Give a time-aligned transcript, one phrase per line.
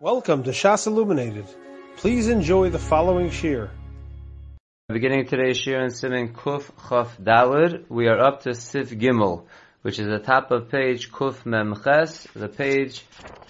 [0.00, 1.46] Welcome to Shas Illuminated.
[1.96, 3.68] Please enjoy the following shir.
[4.86, 9.46] Beginning today's shir in Siman Kuf Chaf Dalid, we are up to Sif Gimel,
[9.82, 13.00] which is the top of page Kuf Mem Ches, the page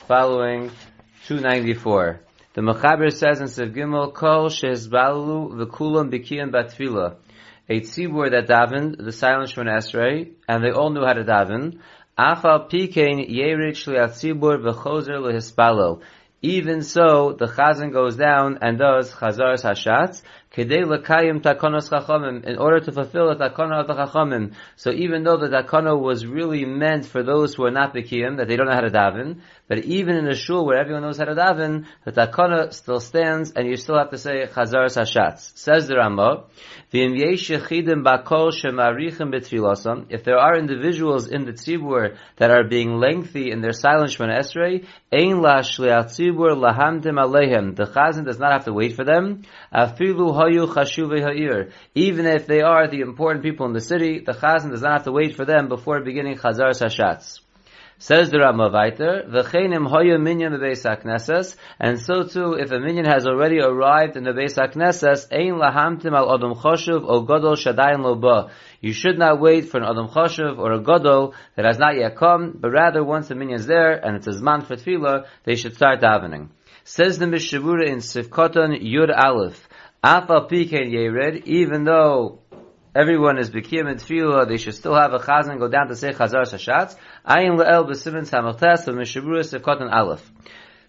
[0.06, 0.71] following
[1.26, 2.21] 294.
[2.55, 7.17] The Mechaber says in Sif Gimel, Kol Shehizbalu V'kulam Bikiyam Batfila.
[7.69, 11.80] A tzibur that davened, the silent Shemon Esrei, and they all knew how to daven.
[12.19, 16.01] Afal Pikein Yerid Shliat Tzibur V'chozer Lehispalel.
[16.41, 20.23] Even so, the chazan goes down and does chazar hashatz
[20.57, 20.70] in
[22.59, 24.55] order to fulfill the takana of the chachamim.
[24.77, 28.48] So even though the takana was really meant for those who are not bekiyim, that
[28.48, 31.27] they don't know how to daven, but even in a shul where everyone knows how
[31.27, 35.53] to daven, the takana still stands and you still have to say chazar hashatz.
[35.56, 36.45] Says the Rambam,
[40.11, 44.39] if there are individuals in the tzibur that are being lengthy in their silent shemana
[44.39, 47.77] esrei, ein la tzibur lahamdim alehem.
[47.77, 49.42] The chazan does not have to wait for them.
[49.70, 50.34] Afilu
[51.94, 55.05] Even if they are the important people in the city, the chazan does not have
[55.05, 57.41] to wait for them before beginning chazar hashatz.
[58.00, 58.70] Says the Rama
[60.84, 65.55] hakneses, and so too, if a minyan has already arrived in the beis hakneses, ein
[65.55, 68.53] lahamtim al adam choshev o godol shadayin lo ba.
[68.81, 72.14] You should not wait for an adam choshev or a godol that has not yet
[72.14, 75.56] come, but rather once the minyan is there and it's a zman for tefillah, they
[75.56, 76.50] should start davening.
[76.84, 79.67] Says the Mishavura in Sivkoton Yud Aleph,
[80.02, 82.38] Afa Pikein Yered, even though
[82.94, 86.12] everyone is Bekim and Tefillah, they should still have a chazan go down to say
[86.12, 86.94] Chazar Shashatz.
[87.27, 89.91] Ayin Le'el B'Simen Samachtes of Mishabura Sivkotan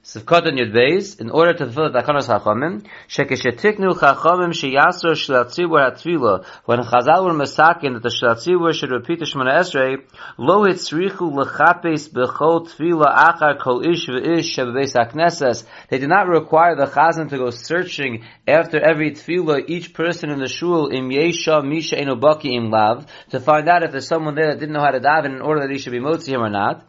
[0.01, 6.79] Yud Beis, in order to fulfill the Takanos HaChamim, Shekeshetiknu Chachamim Sheyasro Shelatzibur HaTfila, when
[6.79, 9.97] Chazal were masakin that the Shelatzibur should repeat the Shemona Esrei,
[10.37, 16.75] Lo Hitzrichu Lechapes Bechol Tfila Achar Kol Ish V'ish Shebebeis HaKnesses, they did not require
[16.75, 21.63] the Chazan to go searching after every Tfila, each person in the shul, Im Yesha
[21.63, 24.91] Misha Enobaki Im Lav, to find out if there's someone there that didn't know how
[24.91, 26.85] to daven in order that he should be motzi him or not.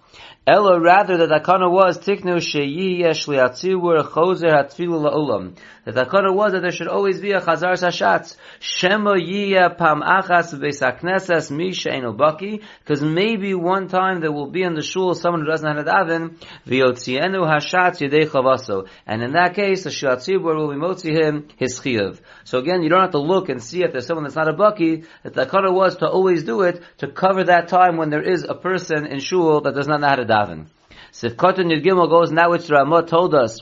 [0.47, 5.55] Elo rather the takana was tiknu sheyi yesh liatzibur chozer hatfilu la'olam.
[5.84, 8.37] The takana was that there should always be a chazar sashatz.
[8.59, 12.62] Shema yiyah pam achas v'esaknesas mi she'enu baki.
[12.78, 15.84] Because maybe one time there will be in the shul someone who doesn't have a
[15.84, 18.89] daven, v'yotzienu hashatz yedei chavaso.
[19.07, 22.19] And in that case, the shiatzibur will be motzi him his chiyav.
[22.45, 24.55] So again, you don't have to look and see if there's someone that's not a
[24.55, 25.05] baki.
[25.22, 28.55] The takana was to always do it to cover that time when there is a
[28.55, 30.66] person in shul that does not know how to daven.
[31.12, 33.60] Sifkotan Yud Gimel goes now which Ramah told us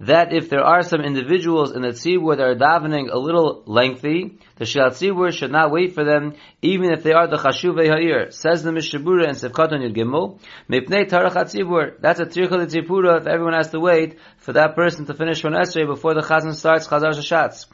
[0.00, 4.38] that if there are some individuals in the tzibur that are davening a little lengthy,
[4.56, 8.30] the shilat tzibur should not wait for them, even if they are the chashuvei ha'ir.
[8.30, 10.40] Says the Mishabura in Sifkotan Yud Gimel,
[10.70, 12.00] Mipnei tarach tzibur.
[12.00, 15.52] That's a tircha tzipura if everyone has to wait for that person to finish one
[15.52, 17.66] esrei before the chazan starts chazar shashatz.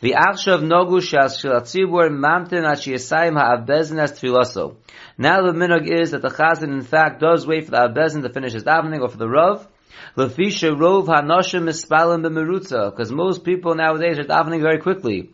[0.00, 4.76] The Akshav Nogu Shas Shilatzibur Mamtin Ashiyasayim Ha'avbezin as Tfilaso.
[5.18, 8.30] Now the minog is that the Chazan in fact does wait for the Avbezin to
[8.30, 9.68] finish his davening or for the Rav.
[10.16, 15.30] Lefisha Rov HaNoshim Mispalim B'Merutza because most people nowadays are davening very quickly.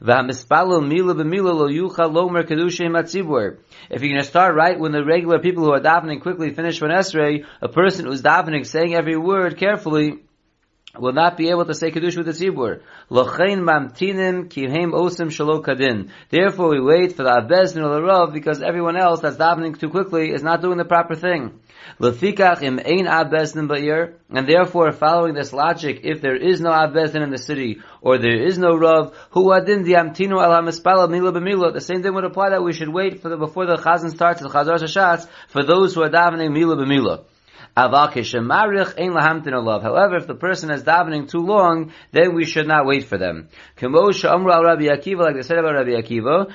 [0.00, 0.28] If you're going
[4.22, 7.68] to start right when the regular people who are davening quickly finish one esrei, a
[7.68, 10.23] person who's davening saying every word carefully,
[10.98, 12.82] will not be able to say Kiddush with the Tzibur.
[13.10, 16.10] Lochein mamtinim kihem osim shalo kadin.
[16.30, 19.88] Therefore we wait for the Abbez and the Rav because everyone else that's davening too
[19.88, 21.58] quickly is not doing the proper thing.
[22.00, 27.22] Lefikach im ein Abbezin ba'ir, and therefore following this logic, if there is no Abbezin
[27.22, 31.72] in the city, or there is no Rav, hu adin diamtinu al hamispala mila b'mila,
[31.72, 34.40] the same thing would apply that we should wait for the, before the Chazan starts,
[34.40, 37.24] the Chazar Shashatz, for those who are davening mila b'mila.
[37.76, 38.30] However, if
[40.28, 43.48] the person is davening too long, then we should not wait for them.
[43.82, 46.46] Like they said about Rabbi Akiva,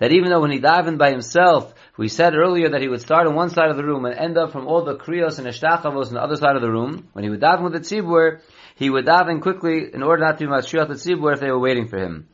[0.00, 3.26] that even though when he davened by himself, we said earlier that he would start
[3.26, 6.08] on one side of the room and end up from all the kriyos and ishtachavos
[6.08, 7.08] on the other side of the room.
[7.12, 8.40] When he would daven with the tzibur,
[8.76, 11.58] he would daven quickly in order not to be matriach the tzibur if they were
[11.58, 12.28] waiting for him.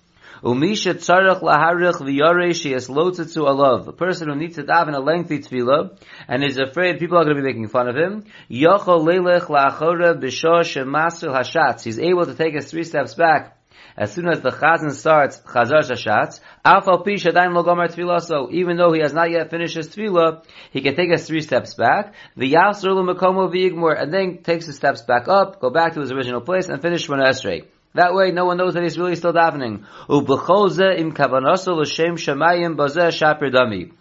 [0.45, 3.89] Umisha tzarech laharich v'yarei sheyes lotetzu alav.
[3.89, 5.99] A person who needs to daven a lengthy tefillah
[6.29, 8.25] and is afraid people are going to be making fun of him.
[8.51, 11.85] Yochol leilech la'achora b'shah shemasil hashatz.
[11.85, 13.57] He's able to take us three steps back
[13.97, 18.49] as soon as the chazan starts chazar shashatz, afal pi shadaim lo gomer tefillah, so
[18.51, 21.75] even though he has not yet finished his tefillah, he can take us three steps
[21.75, 26.13] back, v'yasr l'makomo v'yigmor, and then takes the steps back up, go back to his
[26.13, 27.65] original place, and finish one esrei.
[27.95, 29.85] That way, no one knows that he's really still davening.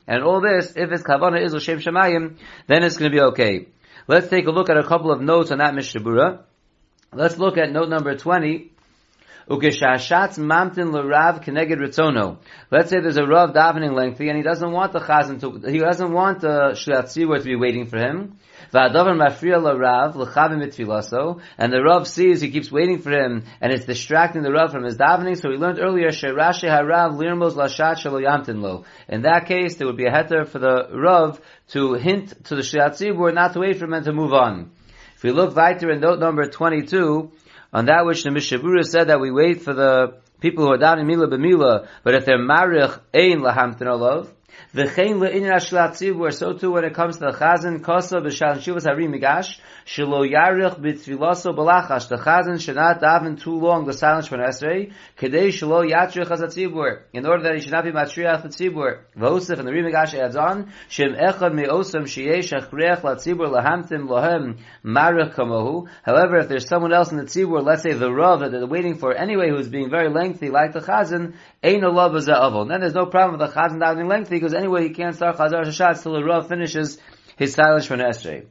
[0.07, 2.37] And all this, if his kavanah is l'shem shemayim,
[2.67, 3.67] then it's going to be okay.
[4.07, 6.39] Let's take a look at a couple of notes on that Mishabura.
[7.13, 8.72] Let's look at note number 20.
[9.49, 12.37] Ukeshashatz mamtin l'rav keneged ritzono.
[12.71, 15.79] Let's say there's a rav davening lengthy and he doesn't want the chazan to, he
[15.79, 18.37] doesn't want the shliat to be waiting for him.
[18.71, 21.41] V'adavar mafriya l'rav l'chavim mitfilaso.
[21.57, 24.85] And the rav sees he keeps waiting for him and it's distracting the rav from
[24.85, 25.39] his davening.
[25.39, 28.85] So we learned earlier, sherashi harav lirmos lashat shelo yamtin lo.
[29.09, 32.61] In that case, there would be a heter for the rav to hint to the
[32.61, 34.71] shliat not to wait for him and to move on.
[35.15, 37.31] If we look weiter in note number 22,
[37.73, 40.99] on that which the Mishabura said that we wait for the people who are down
[40.99, 44.31] in Mila b'Mila, but if they're Marich Ein Lahamtin Olav,
[44.73, 49.07] V'chein le'inyan tzibur, so too when it comes to the chazan, kosa b'shal shivas hari
[49.07, 54.37] migash, shelo yarich b'tfilaso b'lachash, the chazan should not daven too long the silence for
[54.37, 58.49] Esrei, kedei shelo yatrich as tzibur, in order that he should not be matriach the
[58.49, 59.01] tzibur.
[59.15, 64.57] V'osef, and the Rimigash adds on, shem echad me'osam sheyesh achreach la tzibur lahamtim lohem
[64.83, 65.87] marich kamohu.
[66.03, 68.97] However, if there's someone else in the tzibur, let's say the rav that they're waiting
[68.97, 72.67] for anyway, who's being very lengthy, like the chazan, ein olav avol.
[72.67, 75.63] Then there's no problem with the chazan davening lengthy, because anyway, he can't start Chazar
[75.63, 76.99] Shashat till the Rav finishes
[77.37, 78.45] his silence from Esrei.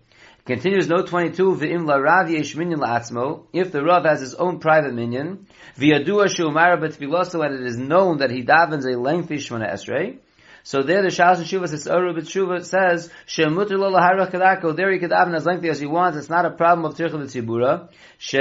[0.47, 4.59] Continues note 22, V'im la Rav yesh minyan la'atzmo, if the Rav has his own
[4.59, 5.47] private minyan,
[5.77, 10.17] v'yadua she'umara betfiloso, and it is known that he davens a lengthy Shemona Esrei,
[10.63, 14.91] so there the Shas and Shuvah says, Oru B'Tshuva says, Shemutu lo laharach kadako, there
[14.91, 17.91] he could daven as lengthy as he wants, it's not a problem of Tircha V'Tzibura,
[18.17, 18.39] she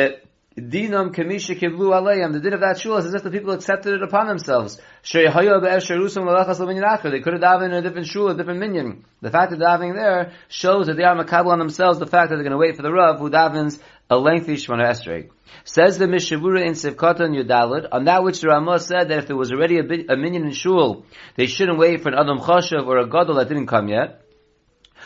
[0.58, 2.34] Dinam kamisha kiblu alayim.
[2.34, 4.82] The din of that shul is as if the people accepted it upon themselves.
[5.14, 9.06] They could have davened in a different shul, a different minyan.
[9.22, 12.30] The fact that they're davening there shows that they are makabel on themselves the fact
[12.30, 15.30] that they're going to wait for the Rav who davens a lengthy Shemona Esrei.
[15.64, 19.38] Says the Mishavura in Sivkatan Yudalid, on that which the Ramah said that if there
[19.38, 21.06] was already a, a minyan in shul,
[21.38, 24.21] they shouldn't wait for an Adam Choshev or a Gadol that didn't come yet.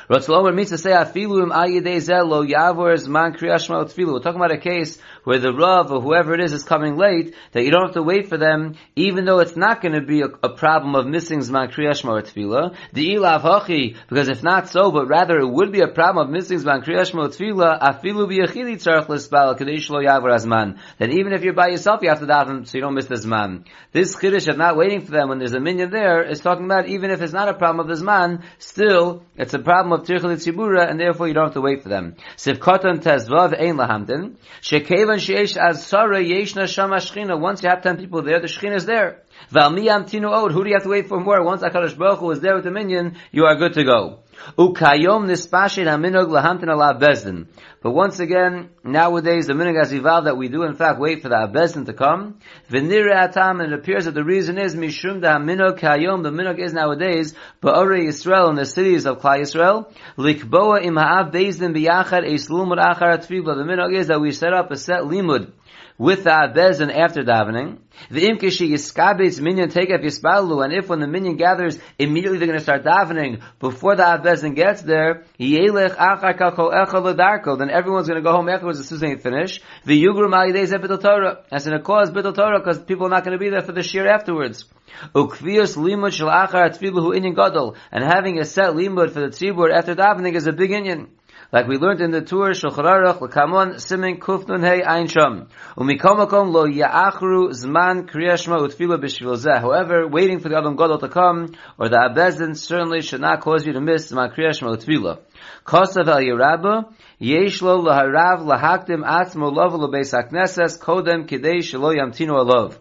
[0.10, 2.86] Ratzlomer means to say afilu zelo yavor.
[2.86, 7.34] We're talking about a case where the Rav or whoever it is is coming late,
[7.52, 10.22] that you don't have to wait for them, even though it's not going to be
[10.22, 12.76] a, a, problem of missing Zman Kriyashma or Tefillah.
[12.94, 16.32] The Ilav Hachi, because if not so, but rather it would be a problem of
[16.32, 20.78] missing Zman Kriyashma or Tefillah, Afilu B'yachili Tzarech L'Spal, Kadesh Lo Yavor Azman.
[21.00, 23.16] Then even if you're by yourself, you have to daven so you don't miss the
[23.16, 23.66] Zman.
[23.92, 26.88] This Kiddush of not waiting for them when there's a minyan there is talking about
[26.88, 30.36] even if it's not a problem of the Zman, still, it's a problem of Tirchel
[30.36, 32.16] Tzibura, and therefore you don't have to wait for them.
[32.36, 37.84] Sivkotan Tezvav Ein Lahamdin, Shekeva Given sheish as Sarah yeshna shama shchina, once you have
[37.84, 39.22] ten people there, the shchina is there.
[39.52, 41.44] Valmiyam tinu od, who do you have to wait for more?
[41.44, 44.20] Once HaKadosh Baruch Hu is there with the minyan, you are good to go.
[44.58, 46.30] Ukayom haminog
[46.70, 47.48] ala bezdin.
[47.82, 51.30] But once again, nowadays the minog has evolved that we do in fact wait for
[51.30, 52.40] the bezdin to come.
[52.72, 56.60] V'nir atam, and it appears that the reason is mishum da minog kayom, the minog
[56.60, 62.24] is nowadays, ba'ore Yisrael, in the cities of Klai Yisrael, likboa im ha'av bezdin biyachar
[62.24, 63.56] eis lumud achar atfibla.
[63.56, 65.52] The minog is that we set up a set limud
[65.98, 67.78] with the Abezin after davening.
[68.12, 72.48] The imkishi yiskabetz minyan take up yispalu, and if when the minyan gathers, immediately they're
[72.48, 78.08] going to start davening before the Abezin gets there, yelech achar kakol darko, then everyone's
[78.08, 79.62] going to go home afterwards as soon as they finish.
[79.86, 81.44] The yugru malidei zebitol Torah.
[81.50, 83.72] That's going to cause bittul Torah because people are not going to be there for
[83.72, 84.66] the shir afterwards.
[85.14, 89.74] Ukvius limud shel achar atfilu inyan gadol, and having a set limud for the tzibur
[89.74, 91.08] after davening is a big inyan
[91.52, 95.48] like we learned in the tour Shulchan L'kamon Simin Kufnun Hey Ein Sham
[95.78, 99.60] Umikomakom Lo Ya'achru Zman Kriyashma Utfila B'Shvil Zeh.
[99.60, 103.66] However, waiting for the Adam Gadol to come or the Abezin certainly should not cause
[103.66, 105.20] you to miss Zman Kriyashma Utfila.
[105.66, 111.96] Kosav El Yerabba Yesh Lo Laharav Lahakdim Atzmo Lov Lo Beis HaKnesses Kodem Kidei Shelo
[111.96, 112.78] Yamtinu Alov.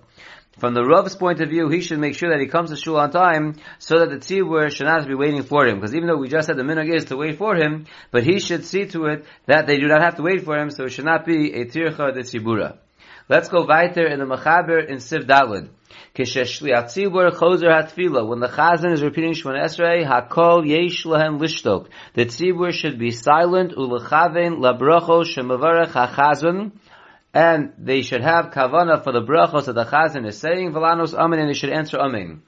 [0.59, 2.97] From the Rav's point of view, he should make sure that he comes to shul
[2.99, 5.81] on time so that the tzibur should not be waiting for him.
[5.81, 8.39] Because even though we just said the minhag is to wait for him, but he
[8.39, 10.91] should see to it that they do not have to wait for him, so it
[10.91, 12.79] should not be a tircha de tzibura.
[13.29, 15.71] Let's go weiter in the Mechaber in Siv Dalid.
[16.17, 16.27] When
[18.41, 21.89] the Chazan is repeating Shemon Esrei, Hakol Yesh Lahem Lishtok.
[22.13, 26.73] The tzibur should be silent, Ulechaven Labracho Shemavarech HaChazan,
[27.35, 31.41] and they should have kavana for the brachos that the chazan is saying, v'lanos amen,
[31.41, 32.43] and they should answer amen.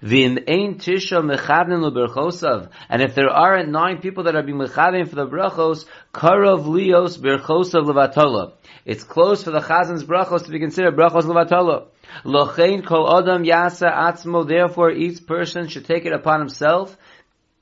[0.00, 5.26] V'im ein l'berchosav, and if there aren't nine people that are being mechavin for the
[5.26, 8.52] brachos, karov lios berchosav levatola.
[8.84, 11.86] It's close for the chazan's brachos to be considered brachos levatola.
[12.24, 16.96] Lochein kol adam yasa atzmo, therefore each person should take it upon himself,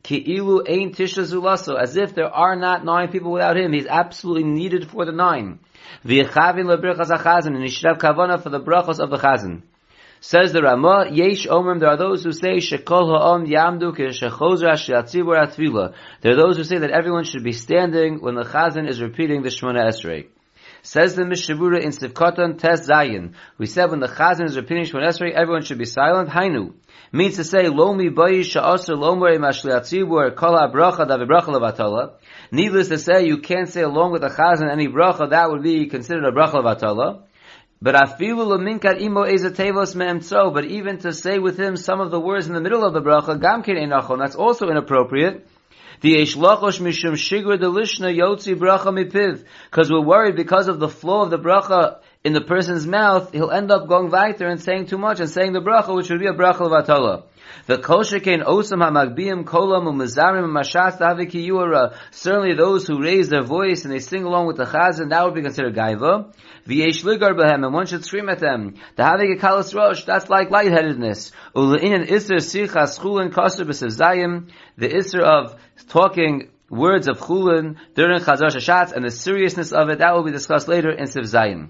[0.02, 4.44] Ki'ilu ein tisha zulaso, as if there are not nine people without him, he's absolutely
[4.44, 5.58] needed for the nine.
[6.04, 9.62] V'yechavin lebrachas hachazan, and he should have kavana for the brachos of the chazan.
[10.20, 15.36] Says the Ramah, Yesh Omrim, there are those who say, Shekol Ha'om Yamdu Keshechozra Shiatzibur
[15.36, 15.94] Atvila.
[16.20, 19.42] There are those who say that everyone should be standing when the Chazan is repeating
[19.42, 20.28] the Shemona Esrei.
[20.83, 23.35] Says the Mishabura in Sivkotan Tes Zayin.
[23.59, 26.28] We said when the Chazan is repeating Shemona Esrei, everyone should be silent.
[26.30, 26.75] Hainu.
[27.12, 32.14] Means to say, Lo mi bayi sha'asr lo mori mashliatzibur kol ha'bracha da v'bracha levatala.
[32.50, 35.87] Needless to say, you can't say along with the Chazan any bracha, that would be
[35.87, 37.23] considered a bracha levatala.
[37.80, 42.18] But afilu leminkat imo ezatevos me'emtzo, but even to say with him some of the
[42.18, 45.47] words in the middle of the bracha, gamkin enachon, that's also inappropriate.
[46.00, 51.22] The eshlachosh mishum shigur delishna yotzi bracha mipiv, because we're worried because of the flow
[51.22, 54.99] of the bracha in the person's mouth, he'll end up going weiter and saying too
[54.99, 57.23] much and saying the bracha, which would be a bracha levatala.
[57.66, 61.97] The koshekein osam hamagbiyim kolam umazarim mashat daviki yuara.
[62.11, 65.35] Certainly those who raise their voice and they sing along with the chazan, that would
[65.35, 66.35] be considered gaiva.
[66.66, 68.75] V'yesh ligar behem, and one should scream at them.
[68.97, 71.30] The having a kalas rosh, that's like lightheadedness.
[71.54, 75.54] Ule'inan isr sichas chulin koser b'sevzayim, the isr of
[75.88, 80.33] talking words of chulin during chazar shashatz, and the seriousness of it, that will be
[80.33, 81.68] discussed later in Sivzayim.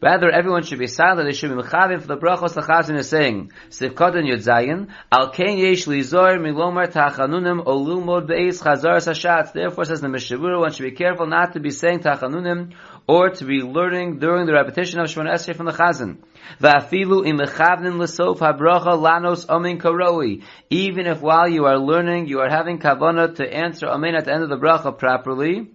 [0.00, 1.26] Rather, everyone should be silent.
[1.26, 3.52] They should be mechavim for the brachos the chazan is saying.
[3.70, 4.88] Sivkotan Yud Zayin.
[5.10, 9.52] Al ken yesh lizor milomar tachanunim olumod be'ez chazar sashatz.
[9.52, 12.72] Therefore, says the Mishabura, one should be careful not to be saying tachanunim
[13.06, 16.18] or to be learning during the repetition of Shemon Esrei from the chazan.
[16.60, 20.42] Va'afilu im mechavnim l'sof habracha lanos amin karoi.
[20.70, 24.32] Even if while you are learning, you are having kavanah to answer amin at the
[24.32, 25.73] end of the bracha properly.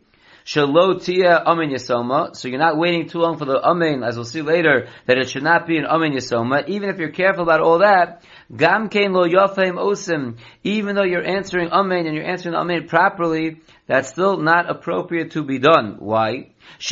[0.49, 2.35] Shalo tia amen yasoma.
[2.35, 5.29] So you're not waiting too long for the amen, as we'll see later, that it
[5.29, 6.67] should not be an amen yasoma.
[6.67, 8.23] Even if you're careful about all that,
[8.55, 10.39] gam kein lo yafim osim.
[10.63, 15.43] Even though you're answering amen and you're answering amen properly, that's still not appropriate to
[15.43, 15.95] be done.
[15.97, 16.51] Why?
[16.77, 16.91] Because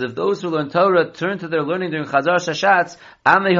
[0.00, 2.96] if those who learn Torah turn to their learning during Chazar Shashatz.
[3.24, 3.56] The Amei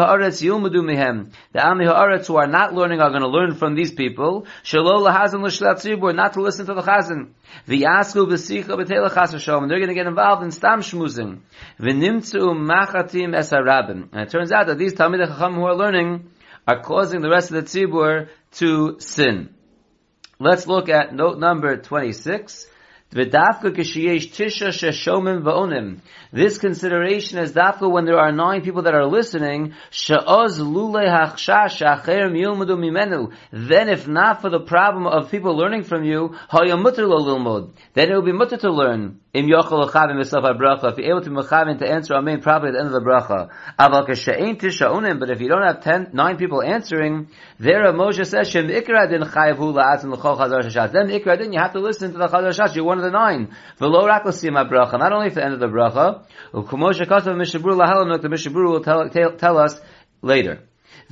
[1.87, 4.47] ha'aretz who are not learning are going to learn from these people.
[4.63, 7.31] Shelo lahazan l'shlat not to listen to the chazan.
[7.67, 9.33] V'yasku v'sicha b'tela chas.
[9.45, 11.41] They're going to get involved in stam shmuzing.
[11.81, 14.11] V'nimtzu machatim es harabim.
[14.13, 16.31] And it turns out that these Talmidei Chacham who are learning
[16.69, 19.49] are causing the rest of the tzibur to sin.
[20.43, 22.67] Let's look at note number 26.
[23.15, 23.29] This
[26.57, 29.75] consideration is dafka when there are nine people that are listening.
[33.53, 36.35] Then if not for the problem of people learning from you.
[36.51, 39.21] Then it will be mutter to learn.
[39.35, 40.93] Im yochel ochavim v'sof bracha.
[40.93, 41.37] If you're able to be
[41.79, 43.51] to answer amen properly at the end of the bracha.
[45.19, 47.29] But if you don't have ten, nine people answering,
[47.59, 49.09] there Moshe says, ikra.
[50.93, 52.75] Then you have to listen to the chazar shashat.
[52.75, 53.55] You're one of the nine.
[53.81, 54.99] V'lo rak bracha.
[54.99, 58.83] Not only for the end of the bracha, u'kumoshe kasav mishabur lahalam, the mishabur will
[58.83, 59.81] tell, tell, tell us
[60.23, 60.61] later.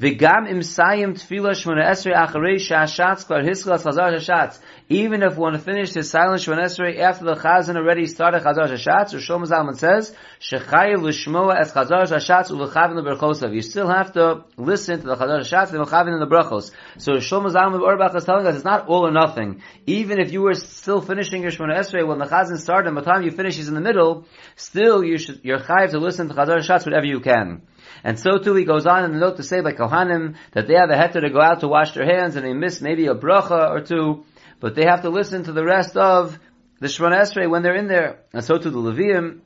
[0.00, 4.59] V'gam imsayim tefillah shmona esrei acharei shashatz klar hisklas chazar shashatz.
[4.88, 9.12] Even if one finished his silent shmona esrei after the chazan already started chazar shashatz,
[9.12, 13.54] Roshom Zalman says, shechayiv l'shmoa es chazar shashatz u'lechavin l'berchosav.
[13.54, 16.71] You still have to listen to the chazar shashatz and l'chavin in the brachos.
[16.97, 19.61] So Roshom Zalman Auerbach is telling us it's not all or nothing.
[19.85, 23.02] Even if you were still finishing your shmona esrei when the chazan started, and by
[23.02, 24.25] the time you finish is in the middle,
[24.57, 27.61] still you should, you're chayiv to listen to chazar shashatz whatever you can.
[28.04, 30.75] And so too he goes on in the note to say by Kohanim that they
[30.75, 33.14] have a heter to go out to wash their hands and they miss maybe a
[33.14, 34.25] bracha or two,
[34.61, 36.38] but they have to listen to the rest of
[36.80, 38.20] the Shemona Esrei when they're in there.
[38.32, 39.40] And so too the Levium,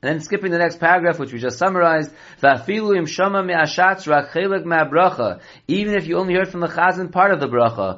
[0.00, 2.70] and then skipping the next paragraph, which we just summarized, Even
[5.96, 7.90] if you only heard from the chazan part of the bracha,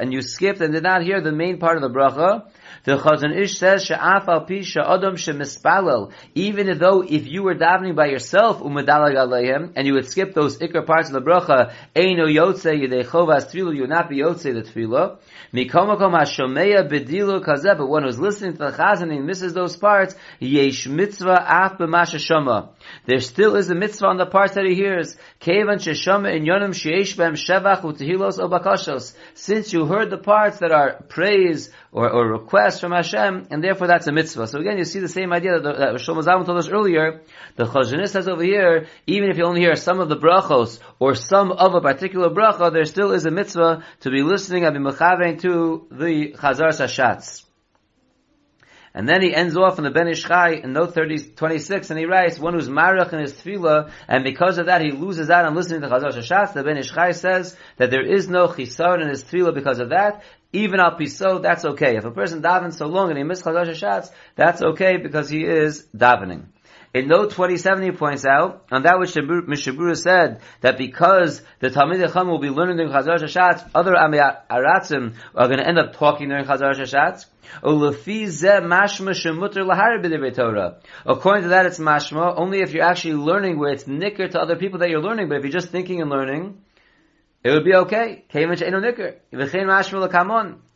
[0.00, 2.50] and you skipped and did not hear the main part of the bracha,
[2.84, 7.94] the Chazon Ish says, "She'af al pi she'adam she'mispalel." Even though if you were davening
[7.96, 12.26] by yourself, umedalag aleihem, and you would skip those ikar parts of the bracha, eino
[12.26, 15.18] yotze yedei chovas tefillah, you would not be yotze the tefillah.
[15.52, 20.14] Mikomakom hashomeya bedilu kazeh, but one who's listening to the chazan and misses those parts,
[20.38, 22.70] yesh mitzvah af b'masha shama.
[23.06, 25.16] There still is a mitzvah on the parts that he hears.
[25.40, 30.70] Kevan sheshama in yonim sheyesh b'hem shevach u'tehilos o Since you heard the parts that
[30.70, 34.46] are praise or, or request from Hashem, and therefore that's a mitzvah.
[34.46, 37.22] So again, you see the same idea that, that Shlomo Zalman told us earlier.
[37.56, 40.78] The Chazon Ish says over here, even if you only hear some of the brachos,
[40.98, 44.74] or some of a particular bracha, there still is a mitzvah to be listening and
[44.74, 47.44] be mechavein to the Chazar Sashatz.
[48.92, 51.98] And then he ends off in the Ben Ish Chai in note 30, 26, and
[51.98, 55.44] he writes, one who's marach in his tefillah, and because of that he loses out
[55.44, 59.00] on listening to Chazar Shashatz, the Ben Ish Chai says that there is no chisar
[59.00, 61.96] in his tefillah because of that, even al piso, that's okay.
[61.96, 65.44] If a person davens so long and he misses chazar shashatz, that's okay because he
[65.44, 66.46] is davening.
[66.92, 72.04] In note 27 he points out, on that which Mishabura said, that because the Talmid
[72.04, 76.28] Chacham will be learning during Chazar Shashat, other Aratzim are going to end up talking
[76.28, 77.26] during Chazar Shashat.
[81.06, 84.56] According to that, it's mashma only if you're actually learning where it's nicker to other
[84.56, 85.28] people that you're learning.
[85.28, 86.60] But if you're just thinking and learning,
[87.42, 88.24] it would be okay.
[88.32, 88.52] And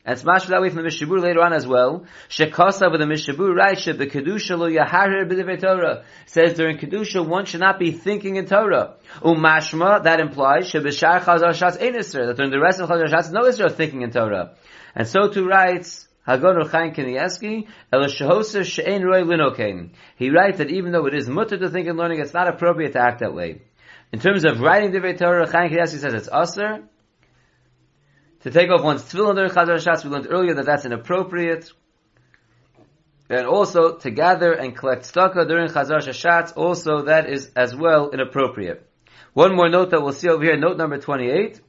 [0.06, 2.04] it's mashma that way from the Mishabur later on as well.
[2.28, 7.46] Shekasa with the Mishabur writes the kedusha lo yaharir b'divrei Torah says during kedusha one
[7.46, 8.96] should not be thinking in Torah.
[9.22, 13.42] Umashma that implies shebishar chazar shatz ein that during the rest of chazar shatz no
[13.42, 14.54] isra thinking in Torah.
[14.94, 19.90] And so too writes Hagon Chaim Kanievsky, Elishahosa She'en Roy Linokain.
[20.16, 22.92] He writes that even though it is mutter to think and learning, it's not appropriate
[22.92, 23.60] to act that way.
[24.12, 26.84] In terms of writing Divrei Torah, Chaim Kanievsky says it's usher.
[28.40, 31.72] To take off one's tefillin during Chazar Shatz, we learned earlier that that's inappropriate.
[33.30, 38.10] And also, to gather and collect tzedakah during Chazar Shatz, also that is as well
[38.10, 38.86] inappropriate.
[39.32, 41.60] One more note that we'll see over here, note number 28.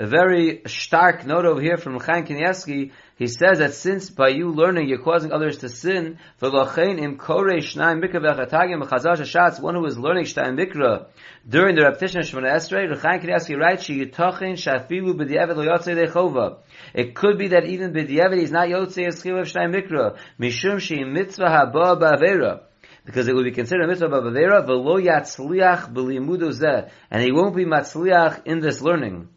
[0.00, 4.52] A very stark note over here from Chaim Kanievsky he says that since by you
[4.52, 6.76] learning you're causing others to sin, one who
[9.86, 11.06] is learning Shtayim
[11.48, 16.58] during the repetition of Shemona Esrei, Rechaim Kanievsky writes, b'di'evet yotzei lechova.
[16.94, 21.02] It could be that even b'di'evet he's not yotzei eschil of Shtayim Mikra, mishum she
[21.02, 22.60] mitzvah haba ba'avera
[23.04, 27.56] because it would be considered a mitzvah ba'avera, v'lo yatzliach b'limudu zeh, and he won't
[27.56, 29.28] be matzliach in this learning.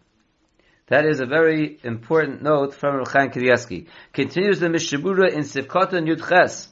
[0.91, 3.88] That is a very important note from Ruchan Kanievsky.
[4.12, 6.67] Continues the Mishabura in Sivkota Yudches.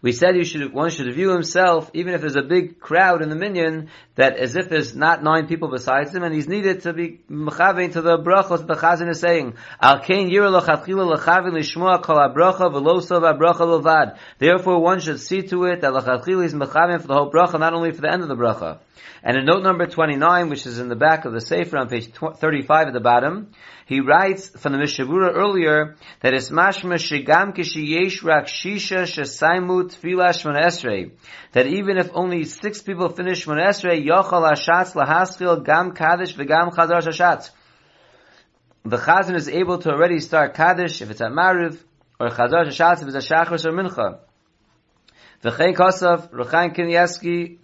[0.00, 3.28] We said you should, one should view himself, even if there's a big crowd in
[3.28, 6.94] the minyan, that as if there's not nine people besides him, and he's needed to
[6.94, 9.56] be mechavein to the brachos the chazan is saying.
[14.38, 17.74] Therefore one should see to it that lachatchila is mechavein for the whole bracha, not
[17.74, 18.78] only for the end of the bracha.
[19.22, 22.12] And in note number 29, which is in the back of the Sefer on page
[22.12, 23.52] 35 at the bottom,
[23.86, 30.30] he writes from the Mishabura earlier that it's mashma shigam kishiyesh rak shisha shesaimu tefila
[30.30, 31.12] shmon esrei.
[31.52, 36.72] That even if only six people finish shmon esrei, yochal hashatz lahaskil gam kaddish v'gam
[36.72, 37.50] chazar shashatz.
[38.84, 41.78] The chazan is able to already start kaddish if it's at mariv,
[42.18, 44.18] or chazar shashatz if it's a shachar or mincha.
[45.42, 45.74] V'chein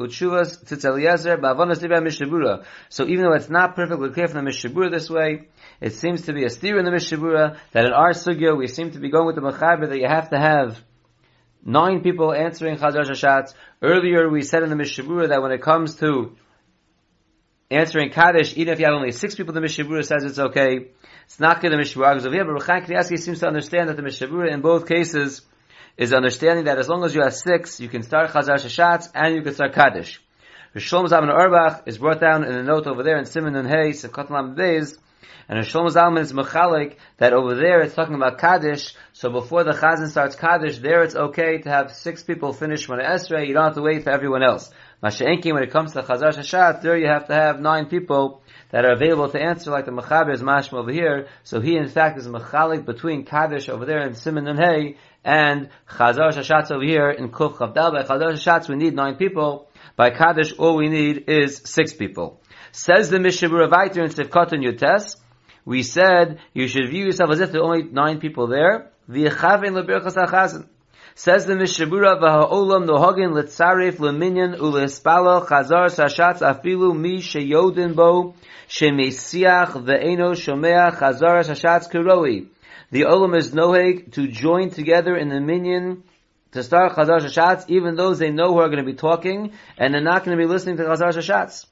[0.01, 2.64] Tzitz Ba'avonas Libya Mishabura.
[2.88, 5.49] So even though it's not perfectly clear from the Mishabura this way,
[5.81, 8.91] it seems to be a steer in the Mishabura, that in our sugya we seem
[8.93, 10.83] to be going with the Mechaber that you have to have
[11.64, 13.55] nine people answering Chazar Shashatz.
[13.81, 16.37] Earlier we said in the Mishabura that when it comes to
[17.71, 20.88] answering Kaddish, even if you have only six people, the Mishabura says it's okay.
[21.27, 24.62] It's not good the Mishabura but Ruchain Kanievsky seems to understand that the Mishabura in
[24.62, 25.43] both cases
[25.99, 29.35] is understanding that as long as you have six, you can start Chazar Shashatz and
[29.35, 30.23] you can start Kaddish.
[30.75, 33.91] Rishon Zalman Auerbach is brought down in a note over there in Simon and Hay,
[33.91, 34.97] Sefkat Lam Beis,
[35.49, 39.73] and Rishon Zalman is Mechalik, that over there it's talking about Kaddish, so before the
[39.73, 43.65] Chazan starts Kaddish, there it's okay to have six people finish Shemona Esrei, you don't
[43.65, 44.71] have to wait for everyone else.
[45.03, 48.85] Masha'enki, when it comes to Chazar Shashat, there you have to have nine people that
[48.85, 52.19] are available to answer like the Mechaber is Mashma over here, so he in fact
[52.19, 57.11] is Mechalik between Kaddish over there in Simon and Hay, and Chazar Shashatz over here
[57.11, 57.92] in Kuf Chavdal.
[57.92, 59.68] By Chazar Shashatz we need nine people.
[59.96, 62.40] By Kaddish all we need is six people.
[62.72, 65.16] Says the Mishabura Vaiter in Sivkot Yutes,
[65.64, 68.90] we said you should view yourself as if there are only nine people there.
[69.11, 70.68] V'yechavin lebirchas ha'chazan.
[71.14, 78.35] Says the Mishabura v'ha'olam nohagin letzaref leminyan ulehispalo chazar sashatz afilu mi sheyodin bo
[78.68, 82.46] shemesiach ve'eno shomea chazar sashatz kiroi
[82.90, 86.05] the Olam is noheg to join together in the minyan
[86.53, 89.92] to start Chazar Shashatz, even those they know who are going to be talking, and
[89.92, 91.66] they're not going to be listening to Chazar Shashatz.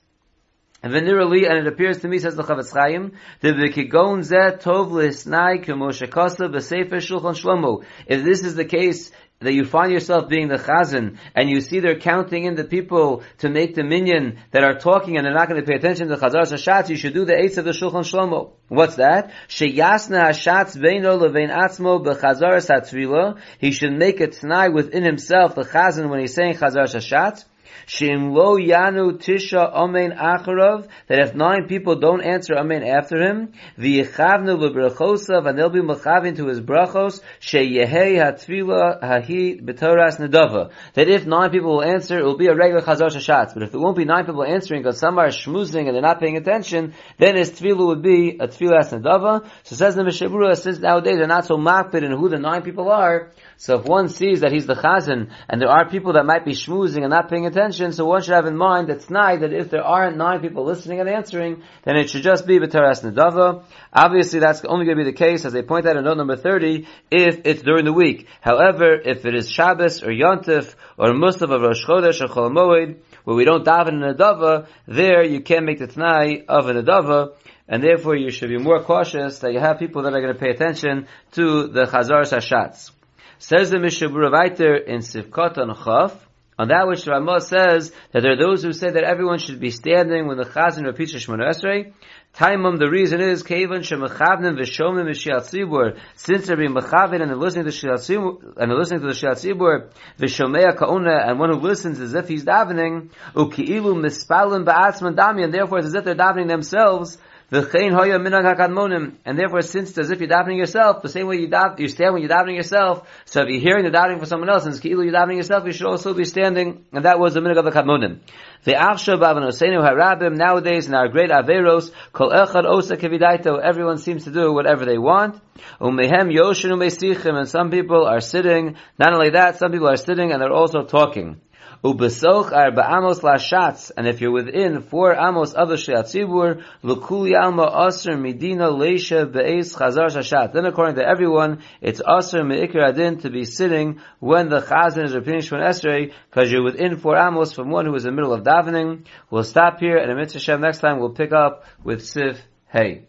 [0.83, 4.91] And venerally, and it appears to me, says the Chofetz Chaim, the v'kigon zeh tov
[4.91, 7.85] l'hisnai k'mo shekasa v'sefer shulchan shlomo.
[8.07, 11.81] If this is the case, that you find yourself being the chazan, and you see
[11.81, 15.49] they're counting in the people to make the minyan that are talking and they're not
[15.49, 17.73] going to pay attention to the chazar hashatz, you should do the eights of the
[17.73, 18.53] shulchan shlomo.
[18.69, 19.33] What's that?
[19.49, 23.39] Sheyasna hashatz beino levein atzmo bechazar satvila.
[23.59, 27.45] He should make a t'nai within himself, the chazan, when he's saying chazar hashatz.
[27.87, 33.53] Shim lo yanu tisha amen acharov, that if nine people don't answer amen after him,
[33.79, 40.71] v'yichavnu l'brachosav, and they'll be machavin to his brachos, sheyehei hatvila hahi b'toras nedava.
[40.95, 43.55] That if nine people will answer, it will be a regular chazar shashatz.
[43.55, 46.21] But if it won't be nine people answering because some are schmoozing and they're not
[46.21, 49.49] paying attention, then his tvila would be a tvilas nedava.
[49.65, 52.91] So says the Mishabura, since nowadays they're not so makpid in who the nine people
[52.91, 56.45] are, so if one sees that he's the chazan, and there are people that might
[56.45, 59.53] be schmoozing and not paying attention, so one should have in mind that tonight, that
[59.53, 63.65] if there aren't nine people listening and answering, then it should just be b'teras nedava.
[63.93, 66.37] Obviously that's only going to be the case, as they point out in note number
[66.37, 68.29] 30, if it's during the week.
[68.43, 72.99] However, if it is Shabbos or Yontif, or Mustav of Rosh Chodesh or Chol Moed,
[73.25, 76.77] where we don't daven in a dava, there you can't make the t'nai of an
[76.77, 77.33] adava,
[77.69, 80.39] and therefore you should be more cautious that you have people that are going to
[80.39, 82.91] pay attention to the Chazar Sashatz.
[83.39, 86.27] Says the Mishabura Viter in Sivkot on Chaf,
[86.59, 89.71] on that which Ramah says that there are those who say that everyone should be
[89.71, 91.93] standing when the Chazan repeats Shemona Esrei.
[92.35, 97.37] Taimum, the reason is, Kevan Shemachavnim V'Shomim V'Shiat Tzibur, since they're being Machavin and they're
[97.37, 102.15] listening to and listening to the Shiat Tzibur, V'Shomea Kauna, and one who listens as
[102.15, 107.19] if he's davening, Uki'ilu Mispalim Ba'atzman Dami, and therefore it's as if they're davening themselves,
[107.49, 111.87] And therefore, since it's as if you're davening yourself, the same way you, dav, you
[111.87, 114.75] stand when you're davening yourself, so if you're hearing the davening for someone else, and
[114.75, 117.65] it's you're davening yourself, you should also be standing, and that was the minag of
[117.65, 118.19] the kadmonim.
[118.65, 124.33] Ve'achshav avanosenu harabim, nowadays in our great averos, kol echad osa kevidaito, everyone seems to
[124.33, 125.41] do whatever they want.
[125.81, 130.33] Umehem yoshin umesichim, and some people are sitting, not only that, some people are sitting
[130.33, 131.41] and they're also talking.
[131.85, 137.87] Ubesoch arba amos lashatz, and if you're within four amos of the shiatzibur, lukuli alma
[137.87, 140.53] aser medina leisha be'ez chazar shashat.
[140.53, 145.15] Then according to everyone, it's aser me'ikir adin to be sitting when the chazan is
[145.15, 148.33] repeating Shemon Esrei, because you're within four amos from one who is in the middle
[148.33, 149.07] of davening.
[149.31, 153.07] We'll stop here, and in Mitzvah Shem next time we'll pick up with Sif Hey.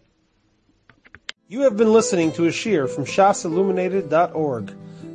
[1.47, 4.73] You have been listening to a shear from shasilluminated.org.